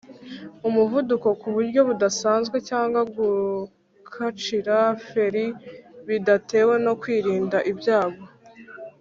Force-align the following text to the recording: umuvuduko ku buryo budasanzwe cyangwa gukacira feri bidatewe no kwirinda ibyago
umuvuduko 0.67 1.27
ku 1.41 1.47
buryo 1.55 1.81
budasanzwe 1.89 2.57
cyangwa 2.69 3.01
gukacira 3.15 4.75
feri 5.07 5.45
bidatewe 6.07 6.73
no 6.85 6.93
kwirinda 7.01 7.57
ibyago 7.73 8.23